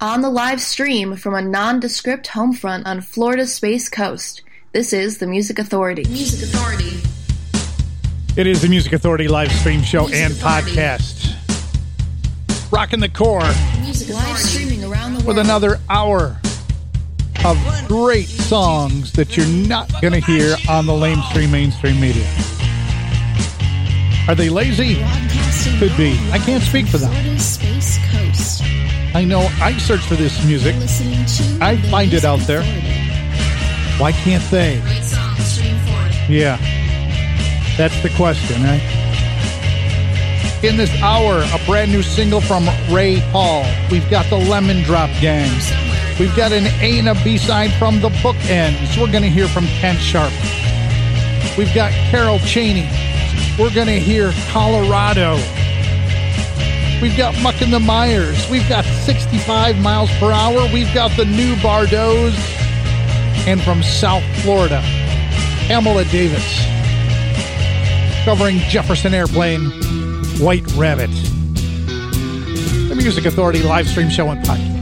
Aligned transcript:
On 0.00 0.22
the 0.22 0.30
live 0.30 0.62
stream 0.62 1.14
from 1.16 1.34
a 1.34 1.42
nondescript 1.42 2.28
home 2.28 2.54
front 2.54 2.86
on 2.86 3.02
Florida's 3.02 3.52
Space 3.52 3.88
Coast, 3.90 4.42
this 4.72 4.92
is 4.94 5.18
the 5.18 5.26
Music 5.26 5.58
Authority. 5.58 6.04
Music 6.08 6.48
Authority. 6.48 7.02
It 8.40 8.46
is 8.46 8.62
the 8.62 8.68
Music 8.68 8.94
Authority 8.94 9.28
live 9.28 9.52
stream 9.52 9.82
show 9.82 10.06
Music 10.06 10.16
and 10.22 10.32
Authority. 10.32 10.70
podcast. 10.72 11.36
Rocking 12.72 13.00
the 13.00 13.10
KOR 13.10 13.40
Music 13.82 14.08
Live 14.08 14.22
Authority. 14.22 14.42
streaming 14.42 14.84
around 14.84 15.12
the 15.12 15.18
world. 15.18 15.26
with 15.26 15.38
another 15.38 15.78
hour 15.90 16.40
of 17.44 17.58
great 17.86 18.28
songs 18.28 19.12
that 19.12 19.36
you're 19.36 19.46
not 19.46 19.90
going 20.00 20.14
to 20.14 20.20
hear 20.20 20.56
on 20.68 20.86
the 20.86 20.92
lamestream 20.92 21.50
mainstream 21.50 22.00
media. 22.00 22.26
Are 24.28 24.34
they 24.34 24.48
lazy? 24.48 24.94
Broadcasting 24.94 25.78
Could 25.78 25.96
be. 25.98 26.18
I 26.30 26.38
can't 26.38 26.62
speak 26.62 26.86
for 26.86 26.96
them. 26.96 27.10
Florida's 27.10 27.44
Space 27.44 27.98
Coast. 28.10 28.62
I 29.12 29.24
know 29.24 29.40
I 29.60 29.76
search 29.78 30.02
for 30.02 30.14
this 30.14 30.44
music. 30.46 30.74
I 31.60 31.76
find 31.90 32.12
it 32.12 32.24
out 32.24 32.40
there. 32.40 32.62
Why 33.98 34.12
can't 34.12 34.42
they? 34.50 34.76
Yeah. 36.28 36.58
That's 37.76 38.00
the 38.02 38.10
question, 38.16 38.62
right? 38.62 38.80
In 40.62 40.76
this 40.76 40.90
hour, 41.02 41.42
a 41.42 41.66
brand 41.66 41.90
new 41.90 42.02
single 42.02 42.40
from 42.40 42.68
Ray 42.90 43.20
Paul. 43.32 43.64
We've 43.90 44.08
got 44.10 44.26
the 44.30 44.36
Lemon 44.36 44.82
Drop 44.84 45.10
Gang. 45.20 45.50
We've 46.20 46.34
got 46.36 46.52
an 46.52 46.66
A 46.82 46.98
and 46.98 47.08
a 47.08 47.14
B 47.24 47.36
side 47.36 47.72
from 47.78 48.00
the 48.00 48.10
Bookends. 48.10 49.00
We're 49.00 49.10
going 49.10 49.24
to 49.24 49.30
hear 49.30 49.48
from 49.48 49.64
Ken 49.66 49.96
Sharp. 49.96 50.32
We've 51.58 51.74
got 51.74 51.90
Carol 52.10 52.38
Cheney. 52.40 52.88
We're 53.58 53.74
going 53.74 53.88
to 53.88 53.98
hear 53.98 54.32
Colorado. 54.50 55.36
We've 57.00 57.16
got 57.16 57.34
Muck 57.40 57.62
and 57.62 57.72
the 57.72 57.80
Mires. 57.80 58.48
We've 58.50 58.68
got 58.68 58.84
65 58.84 59.78
miles 59.80 60.10
per 60.18 60.30
hour. 60.30 60.68
We've 60.72 60.92
got 60.92 61.16
the 61.16 61.24
new 61.24 61.56
Bardos. 61.62 62.34
And 63.46 63.62
from 63.62 63.82
South 63.82 64.22
Florida, 64.42 64.80
Pamela 65.66 66.04
Davis. 66.04 66.60
Covering 68.24 68.58
Jefferson 68.68 69.14
Airplane, 69.14 69.70
White 70.38 70.70
Rabbit. 70.72 71.10
The 72.88 72.94
Music 72.94 73.24
Authority 73.24 73.62
live 73.62 73.88
stream 73.88 74.10
show 74.10 74.28
and 74.28 74.44
podcast. 74.44 74.79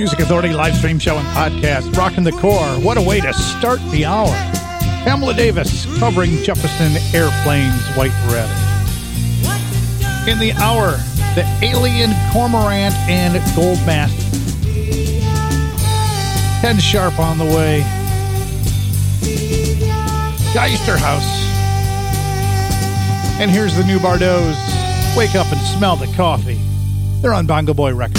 Music 0.00 0.20
Authority 0.20 0.54
live 0.54 0.74
stream 0.76 0.98
show 0.98 1.18
and 1.18 1.28
podcast. 1.28 1.94
Rocking 1.94 2.24
the 2.24 2.32
KOR. 2.32 2.80
What 2.80 2.96
a 2.96 3.02
way 3.02 3.20
to 3.20 3.34
start 3.34 3.80
the 3.90 4.06
hour. 4.06 4.32
Pamela 5.04 5.34
Davis 5.34 5.84
covering 5.98 6.42
Jefferson 6.42 6.92
Airplanes 7.14 7.86
White 7.88 8.14
Rabbit. 8.32 8.56
In 10.26 10.38
the 10.38 10.54
hour, 10.54 10.92
the 11.34 11.44
Alien 11.60 12.12
Cormorant 12.32 12.94
and 13.10 13.34
Goldmaster. 13.52 14.30
Ken 16.62 16.78
Sharp 16.78 17.18
on 17.18 17.36
the 17.36 17.44
way. 17.44 17.80
Geister 20.54 20.96
House. 20.96 21.28
And 23.38 23.50
here's 23.50 23.76
the 23.76 23.84
new 23.84 24.00
Bardos. 24.00 24.56
Wake 25.14 25.34
up 25.34 25.52
and 25.52 25.60
smell 25.76 25.96
the 25.96 26.10
coffee. 26.16 26.58
They're 27.20 27.34
on 27.34 27.44
Bongo 27.44 27.74
Boy 27.74 27.94
Records. 27.94 28.09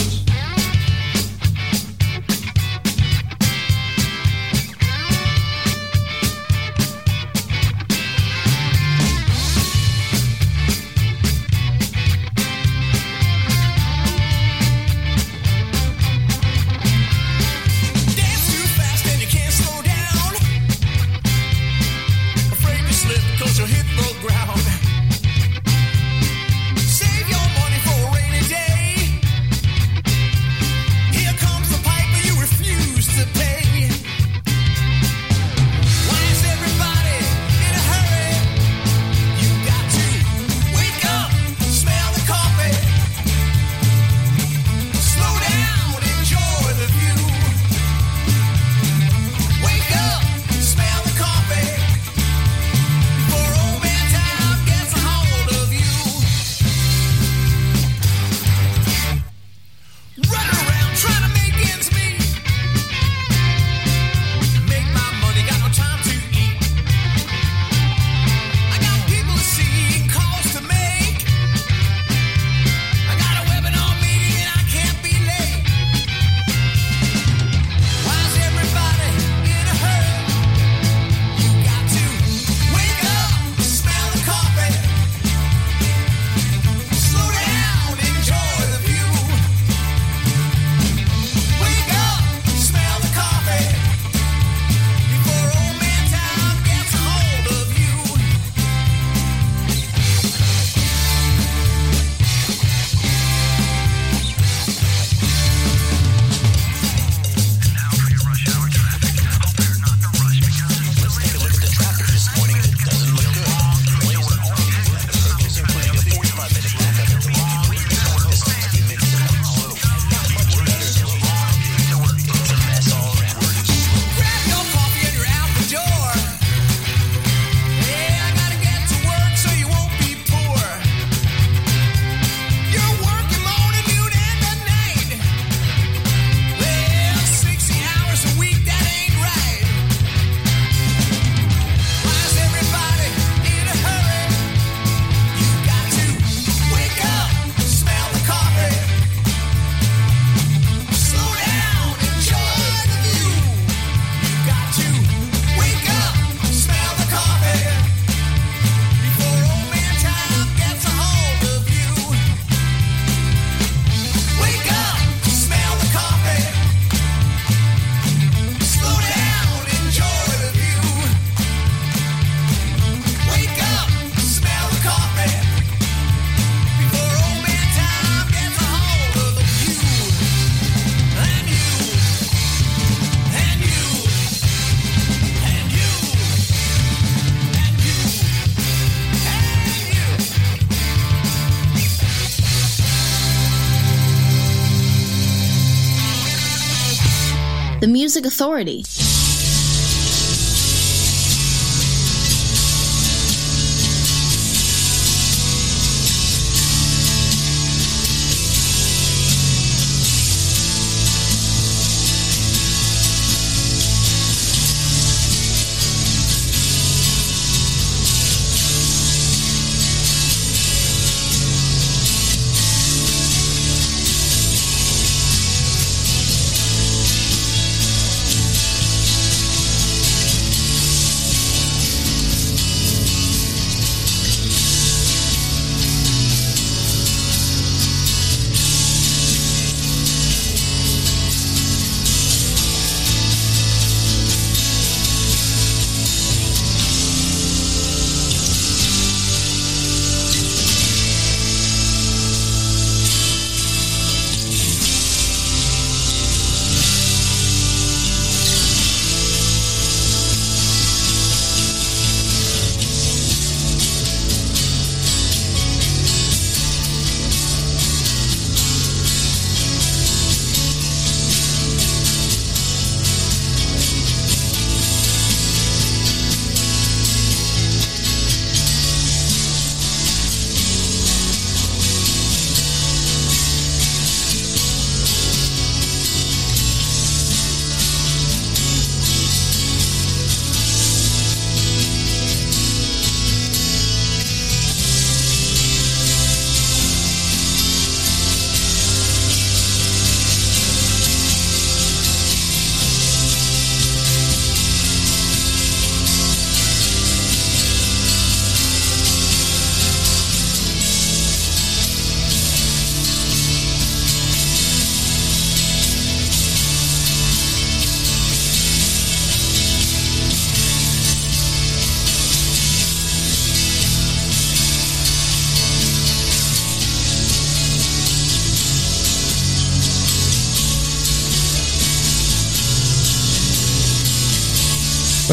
Music 198.11 198.25
Authority. 198.25 199.10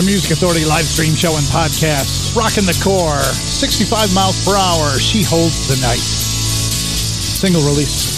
Music 0.08 0.32
Authority 0.32 0.64
live 0.64 0.88
stream 0.88 1.12
show 1.12 1.36
and 1.36 1.44
podcast. 1.52 2.32
Rockin' 2.32 2.64
the 2.64 2.72
KOR. 2.80 3.20
65 3.20 4.08
miles 4.16 4.40
per 4.40 4.56
hour. 4.56 4.96
She 4.96 5.20
holds 5.20 5.68
the 5.68 5.76
night. 5.84 6.00
Single 6.00 7.60
release. 7.60 8.08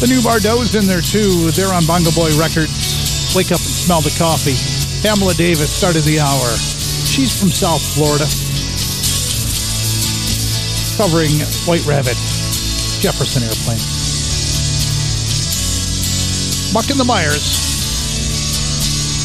The 0.00 0.08
new 0.08 0.24
Bardot's 0.24 0.72
in 0.72 0.88
there 0.88 1.04
too. 1.04 1.52
They're 1.52 1.76
on 1.76 1.84
Bongo 1.84 2.08
Boy 2.16 2.32
Records. 2.40 2.72
Wake 3.36 3.52
up 3.52 3.60
and 3.60 3.68
smell 3.68 4.00
the 4.00 4.16
coffee. 4.16 4.56
Pamela 5.04 5.36
Davis 5.36 5.68
started 5.68 6.08
the 6.08 6.24
hour. 6.24 6.48
She's 7.04 7.36
from 7.36 7.52
South 7.52 7.84
Florida. 7.92 8.24
Covering 10.96 11.36
White 11.68 11.84
Rabbit. 11.84 12.16
Jefferson 12.96 13.44
Airplane. 13.44 13.84
Muck 16.72 16.88
and 16.88 16.96
the 16.96 17.04
Mires. 17.04 17.69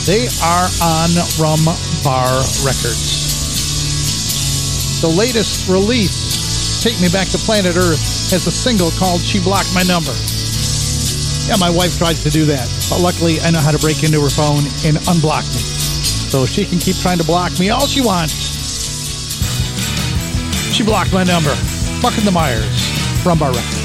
They 0.05 0.29
are 0.45 0.69
on 0.85 1.09
Rum 1.41 1.65
Bar 2.05 2.29
Records. 2.61 3.25
The 5.01 5.09
latest 5.09 5.67
release, 5.67 6.83
Take 6.83 7.01
Me 7.01 7.09
Back 7.09 7.27
to 7.29 7.39
Planet 7.39 7.75
Earth, 7.75 8.29
has 8.29 8.45
a 8.45 8.51
single 8.51 8.91
called 8.91 9.19
She 9.19 9.41
Blocked 9.41 9.73
My 9.73 9.81
Number. 9.81 10.13
Yeah, 11.49 11.57
my 11.57 11.73
wife 11.73 11.97
tries 11.97 12.21
to 12.21 12.29
do 12.29 12.45
that, 12.45 12.69
but 12.87 13.01
luckily 13.01 13.41
I 13.41 13.49
know 13.49 13.57
how 13.61 13.71
to 13.71 13.79
break 13.79 14.03
into 14.03 14.21
her 14.21 14.29
phone 14.29 14.69
and 14.85 15.01
unblock 15.09 15.49
me. 15.49 15.61
So 16.29 16.45
she 16.45 16.65
can 16.65 16.77
keep 16.77 16.97
trying 16.97 17.17
to 17.17 17.25
block 17.25 17.57
me 17.57 17.71
all 17.71 17.87
she 17.87 18.01
wants. 18.01 18.37
She 20.71 20.83
blocked 20.83 21.13
my 21.13 21.23
number. 21.23 21.55
Muck 22.03 22.15
and 22.19 22.27
the 22.27 22.31
Mires, 22.31 23.25
Rum 23.25 23.39
Bar 23.39 23.53
Records. 23.53 23.84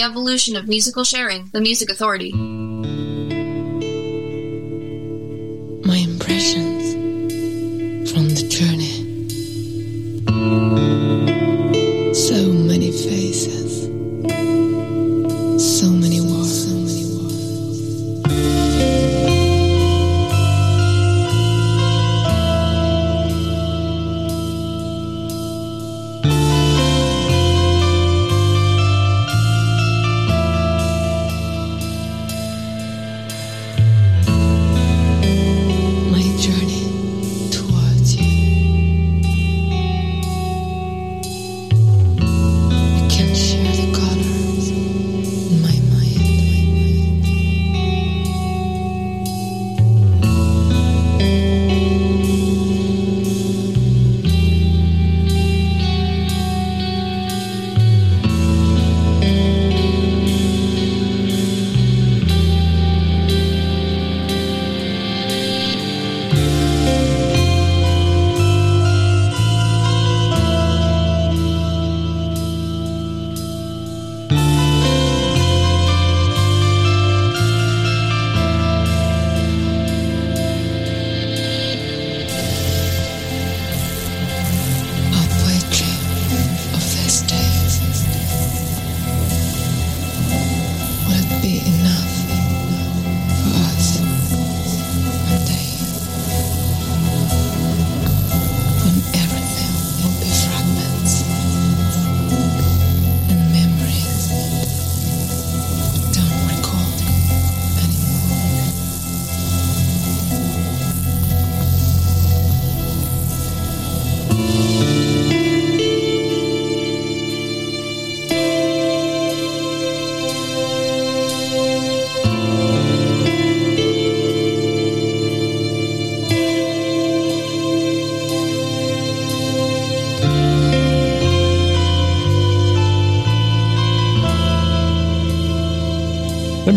The 0.00 0.06
evolution 0.06 0.56
of 0.56 0.66
musical 0.66 1.04
sharing, 1.04 1.50
the 1.52 1.60
Music 1.60 1.90
Authority. 1.90 2.32
My 5.84 5.96
impressions 5.96 6.94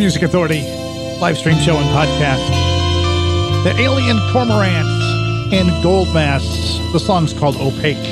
Music 0.03 0.23
Authority 0.23 0.63
live 1.21 1.37
stream 1.37 1.57
show 1.59 1.77
and 1.77 1.85
podcast. 1.95 2.45
The 3.63 3.73
Alien 3.79 4.17
Cormorants 4.33 5.53
and 5.53 5.81
Gold 5.81 6.13
Masks. 6.13 6.77
The 6.91 6.99
song's 6.99 7.31
called 7.31 7.55
Opaque. 7.55 8.05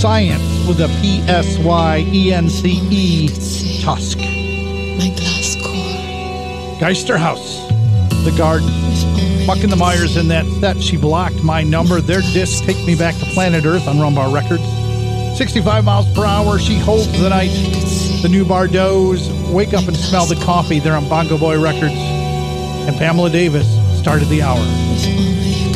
Science 0.00 0.42
with 0.66 0.80
a 0.80 0.88
P 1.00 1.20
S 1.28 1.56
Y 1.60 2.04
E 2.08 2.32
N 2.32 2.50
C 2.50 2.80
E 2.90 3.28
Tusk. 3.80 4.18
My 4.18 5.14
glass 5.16 5.54
core 5.62 6.80
Geister 6.80 7.16
House. 7.16 7.60
The 8.24 8.34
Garden. 8.36 8.66
with 8.66 9.04
only 9.04 9.46
Muck 9.46 9.62
and 9.62 9.70
the 9.70 9.76
Mires 9.76 10.16
in 10.16 10.26
that 10.26 10.46
set. 10.58 10.82
She 10.82 10.96
blocked 10.96 11.44
my 11.44 11.62
number. 11.62 12.00
Their 12.00 12.22
disc 12.22 12.64
take 12.64 12.84
me 12.84 12.96
back 12.96 13.14
to 13.18 13.24
planet 13.26 13.64
Earth 13.64 13.86
on 13.86 13.98
Rumbar 13.98 14.34
Records. 14.34 14.64
65 15.38 15.84
miles 15.84 16.12
per 16.12 16.24
hour. 16.24 16.58
She 16.58 16.76
holds 16.76 17.06
the 17.20 17.28
night. 17.28 18.01
The 18.22 18.28
new 18.28 18.44
Bardos. 18.44 19.28
Wake 19.50 19.74
up 19.74 19.88
and 19.88 19.96
smell 19.96 20.26
the 20.26 20.36
coffee. 20.44 20.78
They're 20.78 20.94
on 20.94 21.08
Bongo 21.08 21.36
Boy 21.36 21.60
Records. 21.60 21.92
And 21.92 22.96
Pamela 22.96 23.30
Davis 23.30 23.66
started 23.98 24.28
the 24.28 24.42
hour. 24.42 24.64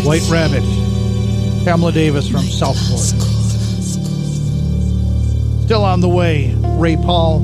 White 0.05 0.23
Rabbit. 0.31 0.63
Pamela 1.65 1.91
Davis 1.91 2.29
from 2.29 2.45
my 2.45 2.51
South 2.51 2.79
Florida. 2.87 3.21
Still 5.65 5.85
on 5.85 6.01
the 6.01 6.09
way. 6.09 6.55
Ray 6.79 6.95
Paul, 6.95 7.41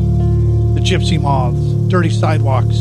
The 0.74 0.80
Gypsy 0.80 1.20
Moths, 1.20 1.58
Dirty 1.90 2.10
Sidewalks, 2.10 2.78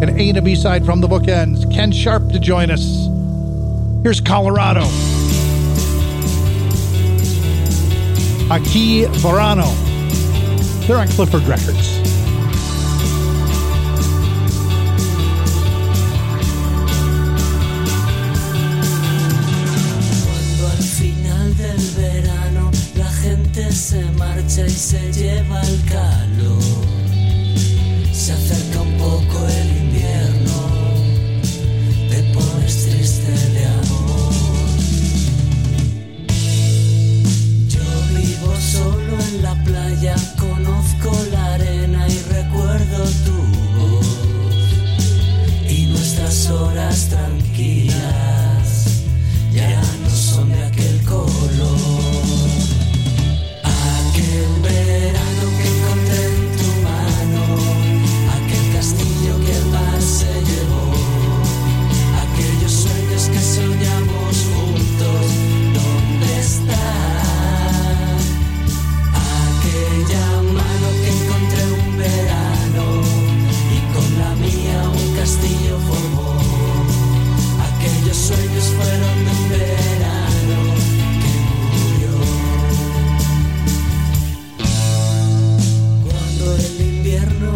an 0.00 0.10
A 0.10 0.28
and 0.28 0.38
a 0.38 0.42
B 0.42 0.54
side 0.54 0.86
from 0.86 1.00
the 1.00 1.08
bookends. 1.08 1.68
Ken 1.74 1.90
Sharp 1.90 2.30
to 2.30 2.38
join 2.38 2.70
us. 2.70 3.08
Here's 4.04 4.20
Colorado. 4.20 4.82
Aquí 8.48 9.08
Verano. 9.16 9.85
They're 10.86 10.98
on 10.98 11.08
Clifford 11.08 11.42
Records. 11.42 12.16
Se 23.72 24.02
marcha 24.12 24.66
y 24.66 24.70
se 24.70 25.12
lleva 25.12 25.60
el 25.60 25.84
calor, 25.84 26.62
se 28.12 28.32
acerca 28.32 28.55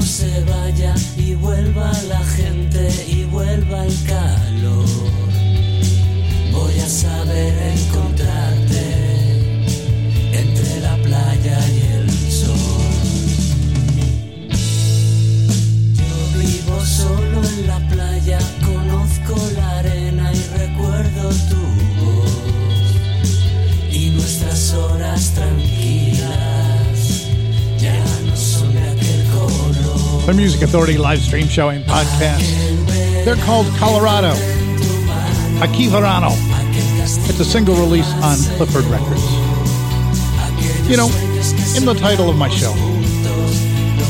se 0.03 0.45
vaya 0.45 0.95
y 1.17 1.35
vuelva 1.35 1.93
la 2.09 2.23
gente 2.25 2.89
y 3.09 3.25
vuelva 3.25 3.87
el 3.87 3.95
calor. 4.05 4.87
Voy 6.53 6.79
a 6.81 6.89
saber 6.89 7.55
encontrarte 7.77 8.83
entre 10.33 10.81
la 10.81 10.97
playa 10.97 11.59
y 11.69 11.81
el 11.95 12.11
sol. 12.31 12.57
Yo 16.09 16.39
vivo 16.39 16.81
solo 16.85 17.43
en 17.45 17.67
la 17.67 17.89
playa, 17.89 18.39
conozco 18.65 19.37
la 19.57 19.79
arena 19.79 20.33
y 20.33 20.59
recuerdo 20.59 21.31
tu 21.51 21.63
voz 22.05 22.33
y 23.93 24.11
nuestras 24.11 24.73
horas 24.75 25.33
tranquilas. 25.35 25.70
The 30.31 30.37
Music 30.37 30.63
Authority 30.63 30.97
live 30.97 31.19
stream 31.19 31.49
show 31.49 31.71
and 31.71 31.85
podcast. 31.85 32.45
They're 33.25 33.35
called 33.37 33.67
Colorado. 33.79 34.33
Aquí 35.59 35.89
Verano. 35.89 36.29
It's 37.03 37.41
a 37.41 37.45
single 37.45 37.75
release 37.75 38.09
on 38.23 38.37
Clifford 38.57 38.85
Records. 38.85 39.25
You 40.89 40.97
know, 40.99 41.09
in 41.77 41.85
the 41.85 41.97
title 41.99 42.31
of 42.31 42.37
my 42.37 42.49
show, 42.49 42.73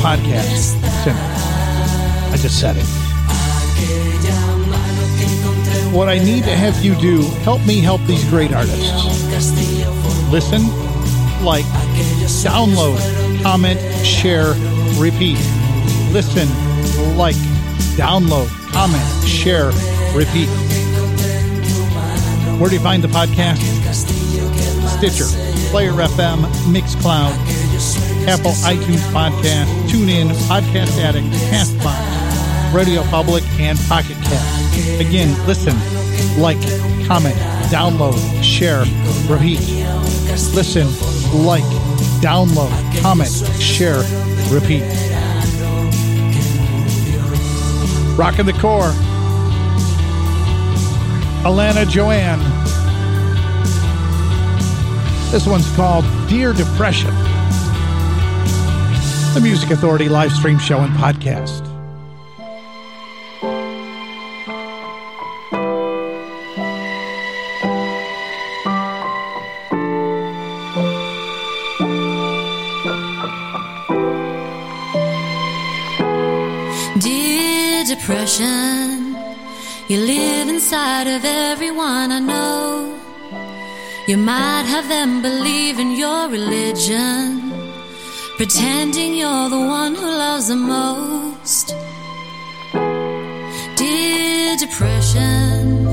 podcast, 0.02 0.76
simple. 1.04 1.22
I 2.32 2.36
just 2.36 2.60
said 2.60 2.76
it. 2.76 2.84
What 5.94 6.08
I 6.10 6.18
need 6.18 6.44
to 6.44 6.54
have 6.54 6.84
you 6.84 6.96
do, 6.96 7.22
help 7.44 7.64
me 7.64 7.80
help 7.80 8.02
these 8.02 8.28
great 8.28 8.52
artists. 8.52 9.04
Listen, 10.30 10.68
like, 11.42 11.64
download, 12.44 13.42
comment, 13.42 13.80
share, 14.04 14.52
repeat. 14.98 15.38
Listen, 16.12 16.48
like, 17.16 17.36
download, 17.96 18.48
comment, 18.72 19.28
share, 19.28 19.66
repeat. 20.12 20.48
Where 22.58 22.68
do 22.68 22.74
you 22.74 22.82
find 22.82 23.02
the 23.02 23.08
podcast? 23.08 23.58
Stitcher, 24.98 25.26
Player 25.70 25.92
FM, 25.92 26.44
Mixcloud, 26.66 27.32
Apple 28.26 28.50
iTunes 28.66 29.00
Podcast, 29.12 29.66
TuneIn, 29.88 30.32
Podcast 30.48 31.00
Addict, 31.00 31.26
Castbox, 31.48 32.74
Radio 32.74 33.02
Public, 33.04 33.44
and 33.60 33.78
Pocket 33.88 34.16
Cast. 34.24 35.00
Again, 35.00 35.34
listen, 35.46 35.76
like, 36.40 36.60
comment, 37.06 37.36
download, 37.70 38.18
share, 38.42 38.80
repeat. 39.28 39.60
Listen, 40.54 40.88
like, 41.46 41.64
download, 42.20 42.72
comment, 43.00 43.30
share, 43.60 44.02
repeat. 44.50 44.82
Rockin' 48.20 48.44
the 48.44 48.52
KOR. 48.52 48.82
Alana 51.42 51.88
Joanne. 51.88 52.38
This 55.32 55.46
one's 55.46 55.74
called 55.74 56.04
Dear 56.28 56.52
Depression. 56.52 57.14
The 59.32 59.40
Music 59.42 59.70
Authority 59.70 60.10
live 60.10 60.32
stream 60.32 60.58
show 60.58 60.80
and 60.80 60.92
podcast. 60.96 61.69
Depression, 78.10 79.16
you 79.86 79.98
live 79.98 80.48
inside 80.48 81.06
of 81.06 81.24
everyone 81.24 82.10
I 82.10 82.18
know. 82.18 82.98
You 84.08 84.16
might 84.16 84.64
have 84.66 84.88
them 84.88 85.22
believe 85.22 85.78
in 85.78 85.92
your 85.92 86.28
religion, 86.28 87.52
pretending 88.36 89.14
you're 89.14 89.48
the 89.48 89.64
one 89.80 89.94
who 89.94 90.08
loves 90.24 90.48
the 90.48 90.56
most. 90.56 91.68
Dear 93.76 94.56
depression, 94.56 95.84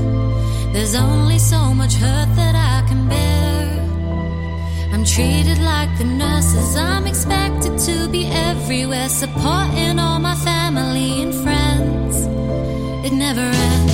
there's 0.72 0.96
only 0.96 1.38
so 1.38 1.72
much 1.72 1.94
hurt 1.94 2.30
that 2.34 2.56
I 2.56 2.84
can 2.88 3.08
bear. 3.08 3.68
I'm 4.92 5.04
treated 5.04 5.58
like 5.58 5.96
the 5.98 6.08
nurses. 6.24 6.76
I'm 6.76 7.06
expected 7.06 7.78
to 7.86 8.08
be 8.08 8.26
everywhere, 8.26 9.08
supporting 9.08 10.00
all 10.00 10.18
my 10.18 10.34
family 10.34 11.22
and 11.22 11.32
friends. 11.44 11.67
It 13.08 13.14
never 13.14 13.40
ends. 13.40 13.87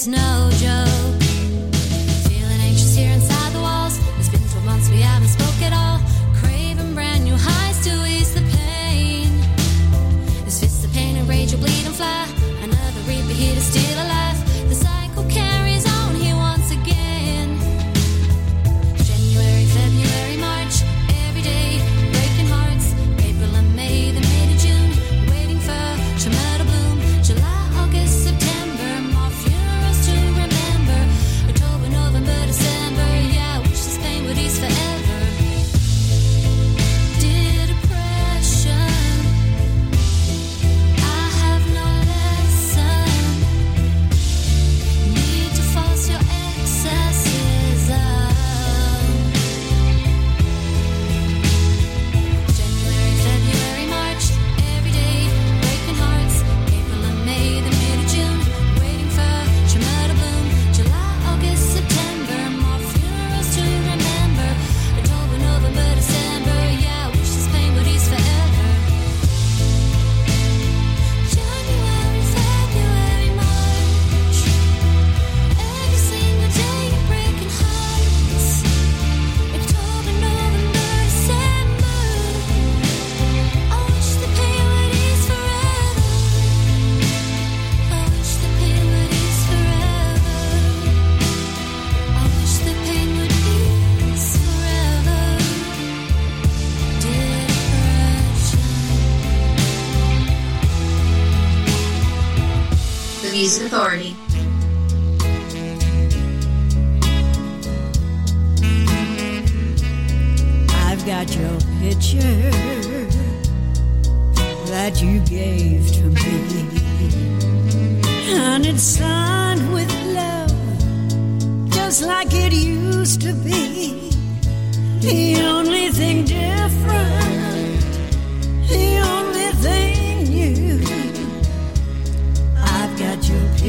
It's 0.00 0.06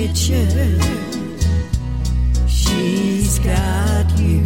picture. 0.10 0.80
She's 2.48 3.40
got 3.40 4.20
you. 4.20 4.42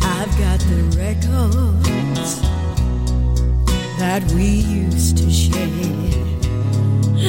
I've 0.00 0.34
got 0.38 0.60
the 0.70 0.82
records 0.96 2.40
that 3.98 4.22
we 4.34 4.46
used 4.46 5.18
to 5.18 5.30
share, 5.30 5.62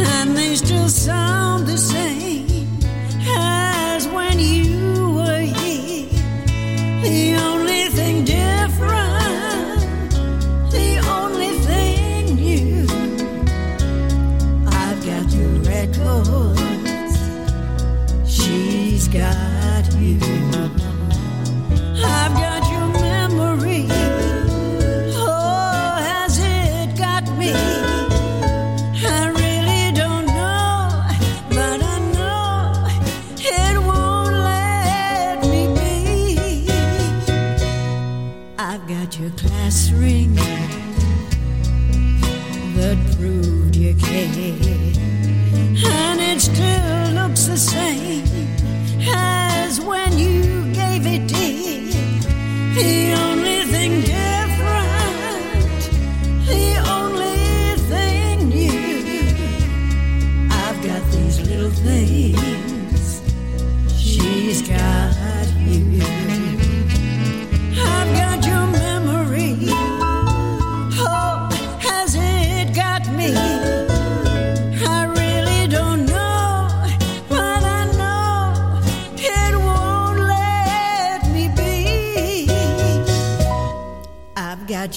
and 0.06 0.36
they 0.36 0.56
still 0.56 0.90
sound. 0.90 1.39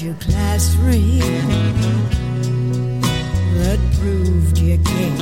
your 0.02 0.14
class 0.14 0.74
three 0.74 1.20
that 3.58 3.78
proved 4.00 4.58
you 4.58 4.76
came. 4.78 5.20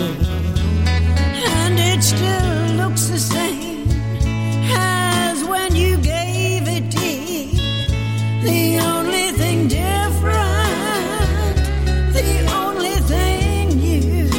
And 1.53 1.79
it 1.79 2.03
still 2.03 2.77
looks 2.77 3.05
the 3.09 3.19
same 3.19 3.87
as 4.73 5.45
when 5.45 5.77
you 5.77 5.99
gave 5.99 6.66
it 6.66 6.90
tea. 6.90 7.59
The 8.43 8.81
only 8.81 9.33
thing 9.33 9.69
different, 9.69 10.37
the 12.14 12.49
only 12.62 12.97
thing 13.12 13.69
new. 13.77 14.31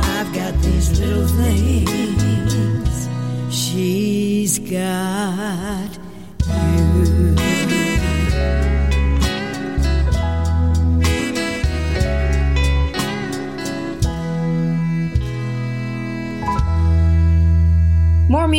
I've 0.00 0.32
got 0.32 0.54
these 0.62 0.98
little 0.98 1.26
things 1.26 3.08
she's 3.54 4.58
got. 4.60 5.01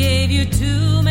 gave 0.00 0.30
you 0.30 0.46
too 0.46 1.02
many. 1.02 1.09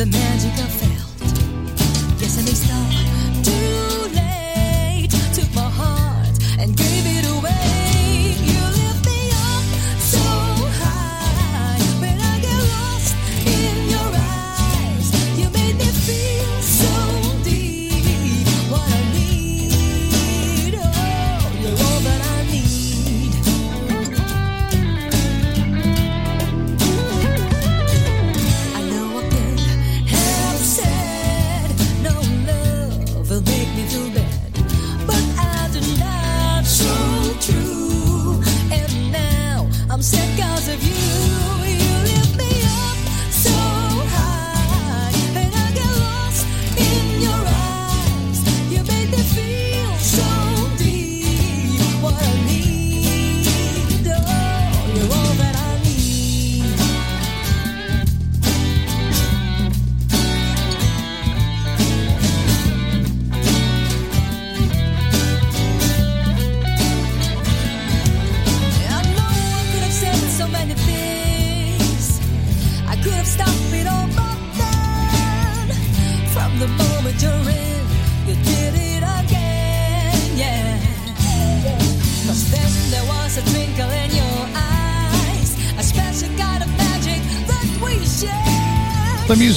The 0.00 0.06
magic 0.06 0.52
I 0.52 0.89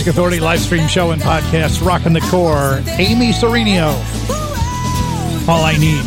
Music 0.04 0.16
Authority 0.16 0.42
live 0.42 0.60
stream 0.60 0.86
show 0.90 1.12
and 1.12 1.22
podcast, 1.22 1.82
Rockin' 1.82 2.12
the 2.12 2.20
KOR. 2.20 2.82
Amy 3.00 3.32
Serenio, 3.32 3.88
All 5.48 5.64
I 5.64 5.78
Need. 5.78 6.04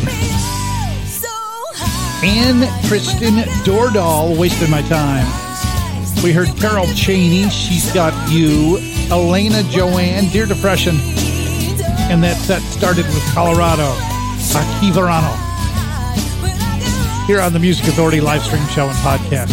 and 2.23 2.87
Kristen 2.87 3.37
Dordahl, 3.65 4.37
wasted 4.37 4.69
my 4.69 4.83
time. 4.83 5.25
We 6.23 6.31
heard 6.31 6.49
Carol 6.59 6.85
Cheney, 6.93 7.49
She's 7.49 7.91
Got 7.91 8.13
You, 8.31 8.77
Elena 9.09 9.63
Joanne, 9.63 10.29
Dear 10.29 10.45
Depression, 10.45 10.97
and 12.11 12.23
that 12.23 12.37
set 12.37 12.61
started 12.61 13.05
with 13.07 13.23
Colorado, 13.33 13.91
Aquí 14.53 14.93
Verano, 14.93 15.33
here 17.25 17.41
on 17.41 17.51
the 17.51 17.59
Music 17.59 17.87
Authority 17.87 18.21
live 18.21 18.43
stream 18.43 18.63
show 18.67 18.85
and 18.85 18.97
podcast. 18.97 19.49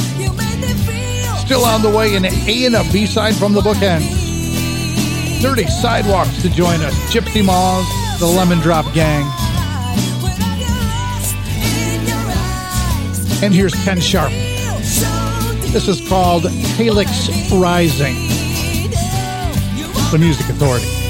Still 1.38 1.64
on 1.64 1.80
the 1.80 1.88
way, 1.88 2.14
an 2.14 2.26
A 2.26 2.66
and 2.66 2.74
a 2.74 2.84
B 2.92 3.06
side 3.06 3.34
from 3.36 3.54
the 3.54 3.62
bookend. 3.62 4.23
Dirty 5.40 5.66
Sidewalks 5.66 6.40
to 6.42 6.48
join 6.48 6.80
us, 6.82 6.94
Gypsy 7.12 7.44
Maws, 7.44 7.86
the 8.18 8.26
Lemon 8.26 8.60
Drop 8.60 8.92
Gang, 8.94 9.24
and 13.42 13.52
here's 13.54 13.74
Ken 13.84 14.00
Sharp. 14.00 14.32
This 15.72 15.86
is 15.86 16.00
called 16.08 16.48
Helix 16.48 17.28
Rising, 17.52 18.14
the 20.10 20.16
Music 20.18 20.48
Authority. 20.48 21.03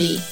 Party. 0.00 0.29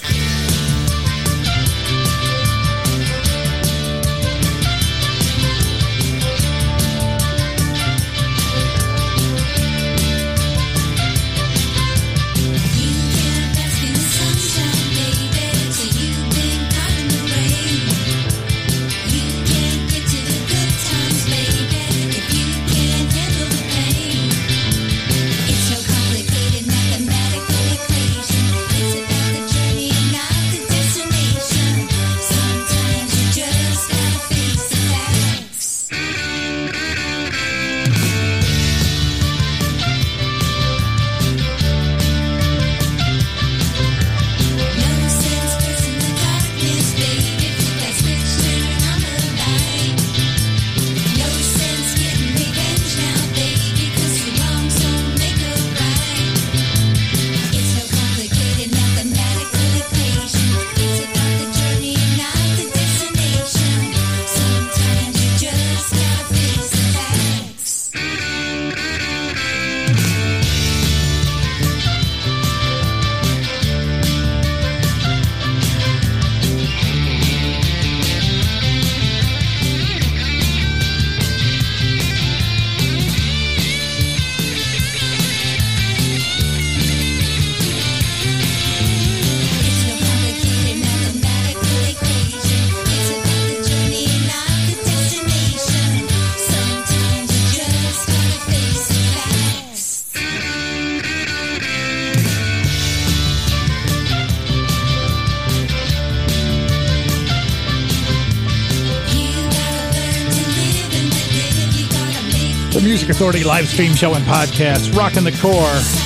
Authority 113.19 113.43
live 113.43 113.66
stream 113.66 113.97
show 113.97 114.14
and 114.14 114.25
podcast, 114.27 114.97
Rockin' 114.97 115.25
the 115.25 115.33
KOR, 115.33 115.51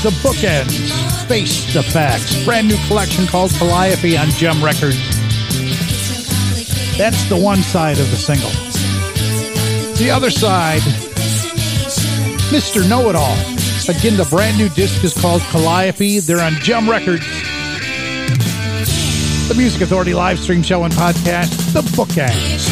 The 0.03 0.17
Bookends, 0.23 1.29
Face 1.29 1.75
the 1.75 1.83
Facts, 1.83 2.43
brand 2.43 2.69
new 2.69 2.77
collection 2.87 3.27
called 3.27 3.51
Calliope 3.51 4.17
on 4.17 4.31
JEM 4.31 4.65
Records. 4.65 4.97
That's 6.97 7.23
the 7.29 7.39
one 7.39 7.59
side 7.59 7.99
of 7.99 8.11
the 8.11 8.17
single. 8.17 8.49
The 9.99 10.11
other 10.11 10.31
side, 10.31 10.81
Mr. 12.49 12.89
Know 12.89 13.11
It 13.11 13.15
All. 13.15 13.37
Again, 13.95 14.17
the 14.17 14.27
brand 14.31 14.57
new 14.57 14.71
disc 14.71 15.05
is 15.05 15.13
called 15.13 15.43
Calliope. 15.43 16.21
They're 16.21 16.41
on 16.41 16.55
JEM 16.63 16.89
Records. 16.89 17.27
The 19.49 19.55
Music 19.55 19.83
Authority 19.83 20.15
live 20.15 20.39
stream 20.39 20.63
show 20.63 20.85
and 20.85 20.95
podcast, 20.95 21.75
The 21.75 21.83
Bookends. 21.95 22.72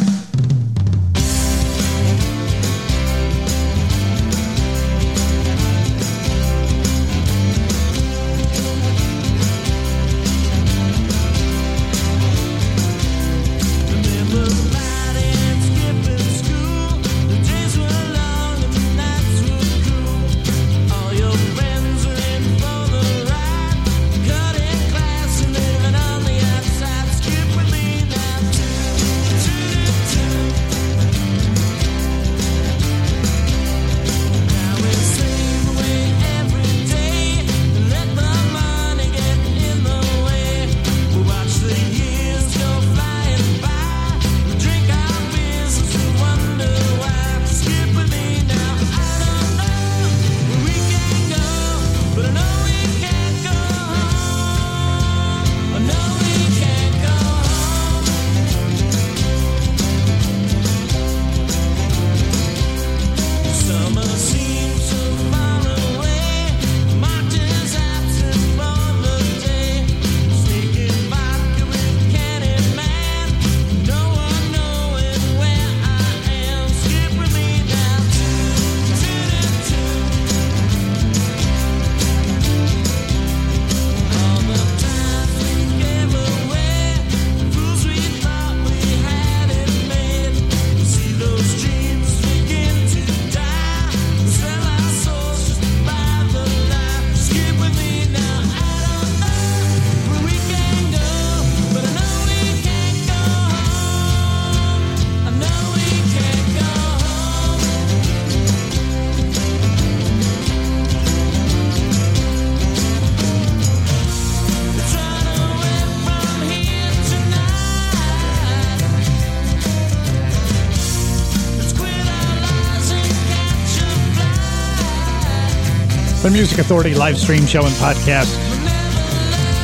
The 126.21 126.29
Music 126.29 126.59
Authority 126.59 126.93
live 126.93 127.17
stream 127.17 127.47
show 127.47 127.65
and 127.65 127.73
podcast. 127.77 128.29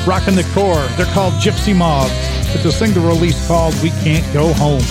Rockin' 0.08 0.34
the 0.34 0.41
KOR. 0.55 0.88
They're 0.97 1.05
called 1.14 1.36
Gypsy 1.36 1.76
Mob. 1.76 2.10
It's 2.55 2.66
a 2.66 2.72
single 2.72 3.05
release 3.05 3.47
called 3.47 3.76
We 3.84 3.91
Can't 4.01 4.26
Go 4.34 4.51
Home. 4.53 4.82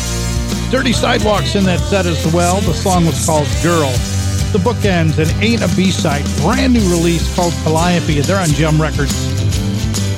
Dirty 0.71 0.93
Sidewalks 0.93 1.57
in 1.57 1.65
that 1.65 1.81
set 1.81 2.07
as 2.07 2.25
well. 2.33 2.61
The 2.61 2.73
song 2.73 3.05
was 3.05 3.27
called 3.27 3.49
Girl. 3.65 3.91
The 4.53 4.61
bookends 4.63 5.19
and 5.19 5.29
ain't 5.43 5.61
a 5.61 5.69
B-side. 5.75 6.25
Brand 6.41 6.75
new 6.75 6.89
release 6.89 7.35
called 7.35 7.53
Calliope. 7.65 8.21
They're 8.21 8.41
on 8.41 8.51
JEM 8.51 8.81
Records. 8.81 9.13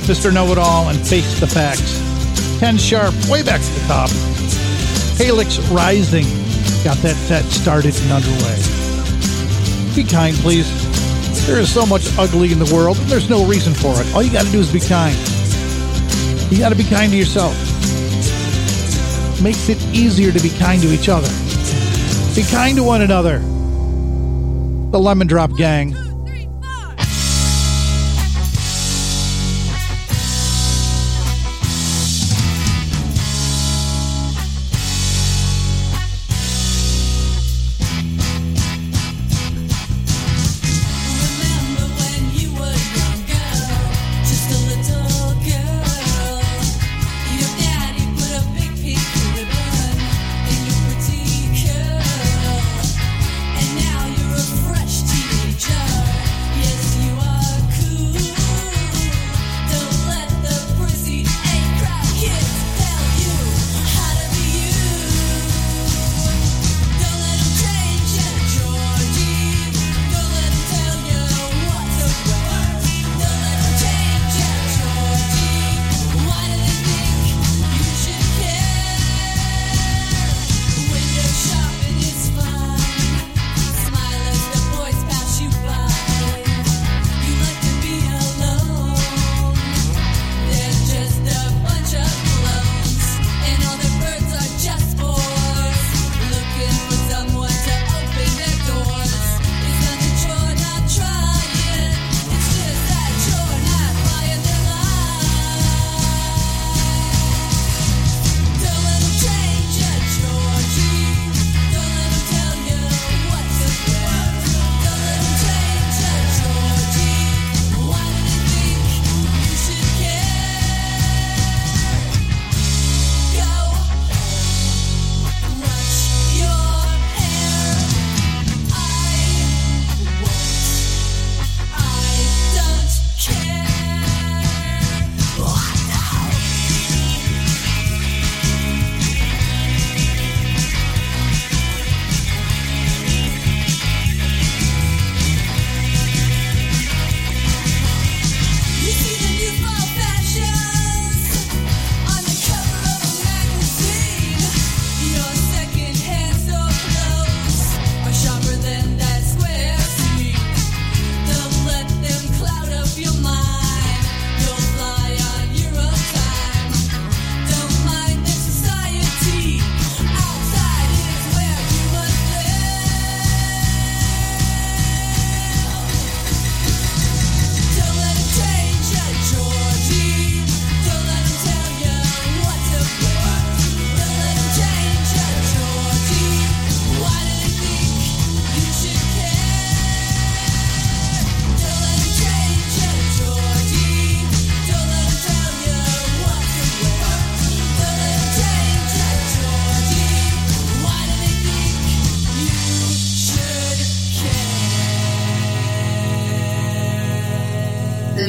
Mr. 0.05 0.31
Know 0.31 0.51
It 0.51 0.59
All 0.59 0.89
and 0.89 0.99
Face 0.99 1.39
the 1.39 1.47
Facts. 1.47 1.97
Ken 2.59 2.77
Sharp, 2.77 3.15
way 3.27 3.41
back 3.41 3.59
to 3.59 3.71
the 3.73 3.87
top. 3.87 4.11
Helix 5.17 5.57
Rising 5.69 6.25
got 6.83 6.97
that 6.97 7.15
set 7.15 7.43
started 7.45 7.95
and 8.01 8.11
underway. 8.11 9.95
Be 9.95 10.03
kind, 10.03 10.35
please. 10.35 10.88
There 11.45 11.59
is 11.59 11.73
so 11.73 11.85
much 11.85 12.17
ugly 12.17 12.51
in 12.51 12.59
the 12.59 12.71
world, 12.73 12.97
and 12.97 13.07
there's 13.07 13.29
no 13.29 13.45
reason 13.45 13.73
for 13.73 13.99
it. 13.99 14.13
All 14.13 14.21
you 14.21 14.31
got 14.31 14.45
to 14.45 14.51
do 14.51 14.59
is 14.59 14.71
be 14.71 14.79
kind. 14.79 15.15
You 16.51 16.59
got 16.59 16.69
to 16.69 16.75
be 16.75 16.83
kind 16.83 17.11
to 17.11 17.17
yourself. 17.17 17.53
Makes 19.41 19.69
it 19.69 19.81
easier 19.93 20.31
to 20.31 20.39
be 20.39 20.49
kind 20.49 20.81
to 20.81 20.91
each 20.91 21.09
other. 21.09 21.29
Be 22.35 22.43
kind 22.43 22.77
to 22.77 22.83
one 22.83 23.01
another. 23.01 23.39
The 24.91 24.99
Lemon 24.99 25.27
Drop 25.27 25.55
Gang. 25.55 25.95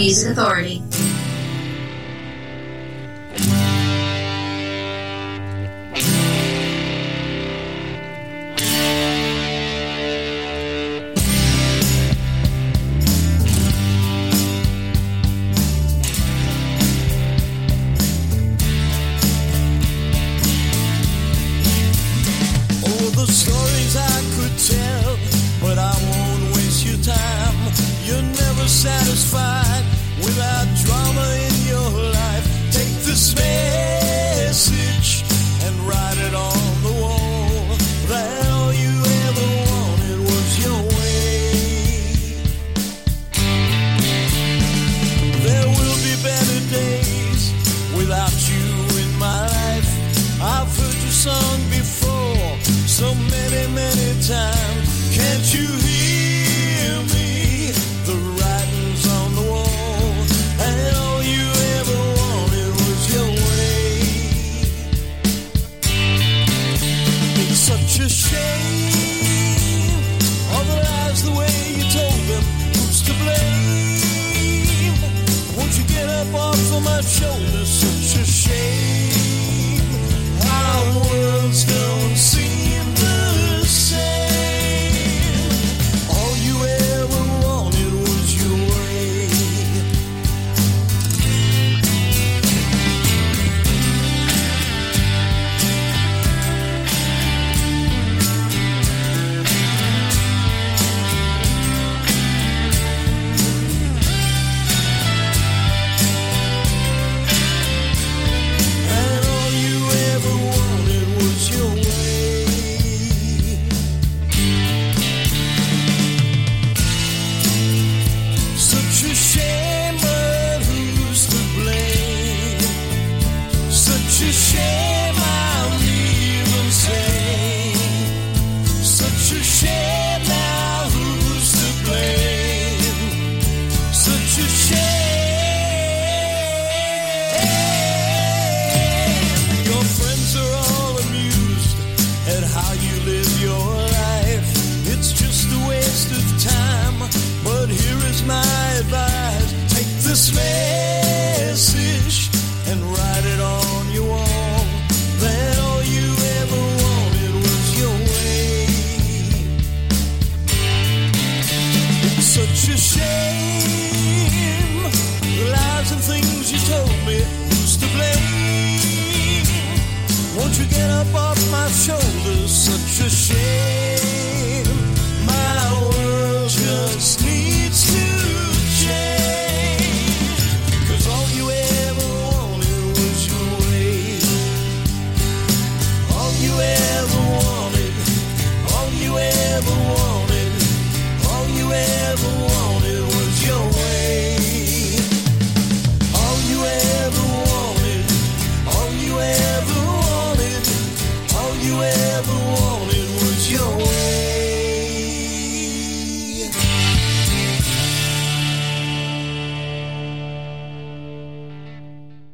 Music 0.00 0.30
Authority. 0.30 0.79